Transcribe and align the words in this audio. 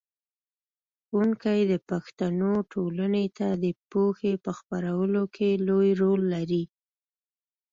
ښوونکی 1.05 1.59
د 1.71 1.73
پښتنو 1.89 2.51
ټولنې 2.73 3.25
ته 3.37 3.47
د 3.63 3.65
پوهې 3.91 4.33
په 4.43 4.51
خپرولو 4.59 5.23
کې 5.35 5.49
لوی 5.67 5.89
رول 6.01 6.21
لري. 6.35 6.63